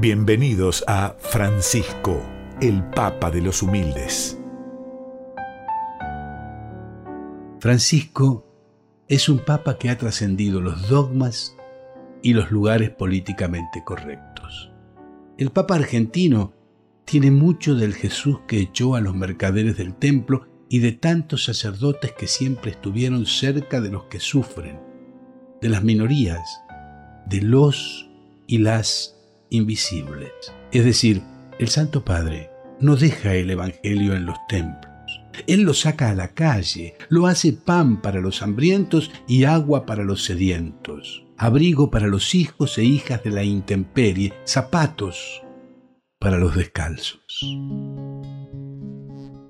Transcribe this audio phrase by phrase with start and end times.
[0.00, 2.24] Bienvenidos a Francisco,
[2.60, 4.38] el Papa de los Humildes.
[7.58, 8.46] Francisco
[9.08, 11.56] es un papa que ha trascendido los dogmas
[12.22, 14.70] y los lugares políticamente correctos.
[15.36, 16.54] El papa argentino
[17.04, 22.12] tiene mucho del Jesús que echó a los mercaderes del templo y de tantos sacerdotes
[22.12, 24.78] que siempre estuvieron cerca de los que sufren,
[25.60, 26.60] de las minorías,
[27.26, 28.08] de los
[28.46, 29.17] y las
[29.50, 30.32] invisibles.
[30.72, 31.22] Es decir,
[31.58, 34.88] el Santo Padre no deja el Evangelio en los templos.
[35.46, 40.04] Él lo saca a la calle, lo hace pan para los hambrientos y agua para
[40.04, 45.42] los sedientos, abrigo para los hijos e hijas de la intemperie, zapatos
[46.18, 47.22] para los descalzos.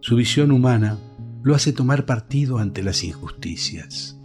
[0.00, 0.98] Su visión humana
[1.42, 4.18] lo hace tomar partido ante las injusticias.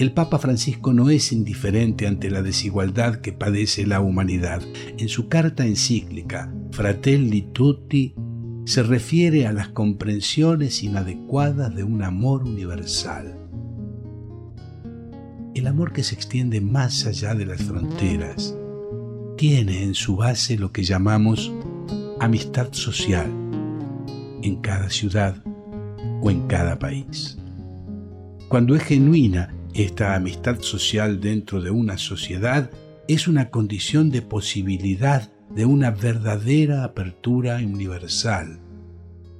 [0.00, 4.62] El Papa Francisco no es indiferente ante la desigualdad que padece la humanidad.
[4.96, 8.14] En su carta encíclica Fratelli Tutti
[8.64, 13.38] se refiere a las comprensiones inadecuadas de un amor universal.
[15.54, 18.56] El amor que se extiende más allá de las fronteras
[19.36, 21.52] tiene en su base lo que llamamos
[22.20, 23.30] amistad social
[24.42, 25.44] en cada ciudad
[26.22, 27.36] o en cada país.
[28.48, 32.70] Cuando es genuina esta amistad social dentro de una sociedad
[33.06, 38.60] es una condición de posibilidad de una verdadera apertura universal.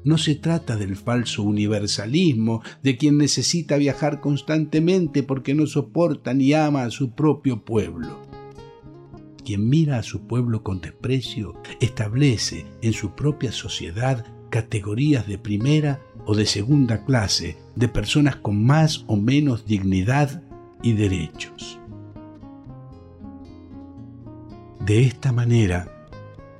[0.03, 6.53] No se trata del falso universalismo de quien necesita viajar constantemente porque no soporta ni
[6.53, 8.22] ama a su propio pueblo.
[9.44, 16.00] Quien mira a su pueblo con desprecio establece en su propia sociedad categorías de primera
[16.27, 20.43] o de segunda clase de personas con más o menos dignidad
[20.83, 21.79] y derechos.
[24.85, 26.09] De esta manera,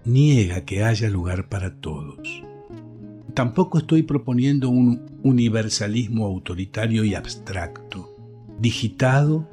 [0.05, 2.43] niega que haya lugar para todos.
[3.35, 8.11] Tampoco estoy proponiendo un universalismo autoritario y abstracto,
[8.59, 9.49] digitado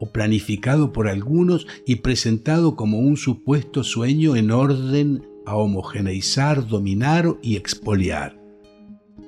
[0.00, 7.36] o planificado por algunos y presentado como un supuesto sueño en orden a homogeneizar, dominar
[7.42, 8.37] y expoliar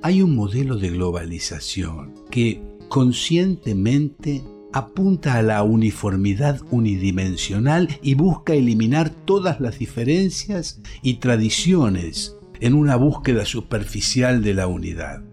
[0.01, 9.09] hay un modelo de globalización que conscientemente apunta a la uniformidad unidimensional y busca eliminar
[9.09, 15.23] todas las diferencias y tradiciones en una búsqueda superficial de la unidad.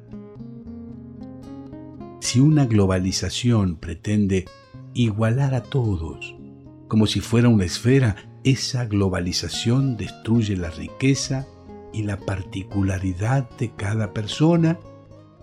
[2.21, 4.47] Si una globalización pretende
[4.93, 6.35] igualar a todos,
[6.89, 11.47] como si fuera una esfera, esa globalización destruye la riqueza
[11.93, 14.79] y la particularidad de cada persona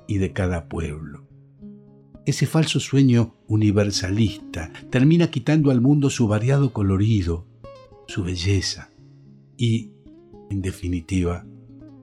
[0.07, 1.25] y de cada pueblo.
[2.25, 7.45] Ese falso sueño universalista termina quitando al mundo su variado colorido,
[8.07, 8.89] su belleza
[9.57, 9.91] y,
[10.49, 11.45] en definitiva,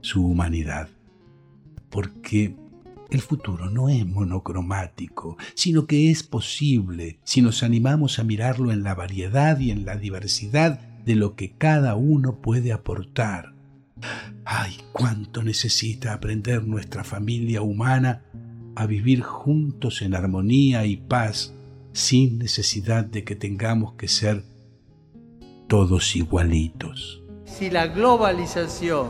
[0.00, 0.88] su humanidad.
[1.91, 2.56] Porque
[3.10, 8.84] el futuro no es monocromático, sino que es posible si nos animamos a mirarlo en
[8.84, 13.54] la variedad y en la diversidad de lo que cada uno puede aportar
[14.44, 18.22] Ay, cuánto necesita aprender nuestra familia humana
[18.75, 21.54] a vivir juntos en armonía y paz
[21.92, 24.44] sin necesidad de que tengamos que ser
[25.69, 27.22] todos igualitos.
[27.44, 29.08] Si la globalización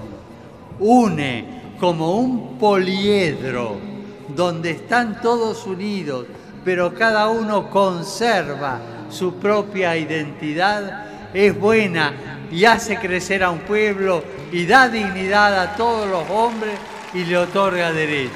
[0.79, 3.79] une como un poliedro
[4.37, 6.27] donde están todos unidos,
[6.65, 14.23] pero cada uno conserva su propia identidad, es buena y hace crecer a un pueblo
[14.53, 16.79] y da dignidad a todos los hombres
[17.15, 18.33] y le otorga derechos.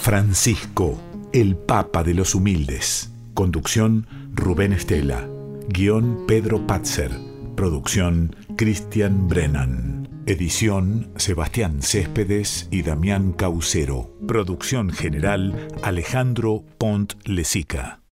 [0.00, 1.00] Francisco,
[1.32, 3.10] el Papa de los Humildes.
[3.34, 5.26] Conducción Rubén Estela.
[5.68, 7.10] Guión Pedro Patzer.
[7.56, 10.08] Producción Cristian Brennan.
[10.26, 14.16] Edición Sebastián Céspedes y Damián Caucero.
[14.26, 18.05] Producción general Alejandro Pont Lesica.